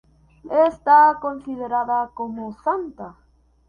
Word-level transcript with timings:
Está 0.65 1.19
considerada 1.21 2.09
como 2.15 2.53
santa. 2.63 3.15